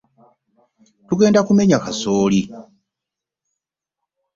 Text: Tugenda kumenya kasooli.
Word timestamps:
Tugenda 1.07 1.39
kumenya 1.47 1.77
kasooli. 1.85 2.41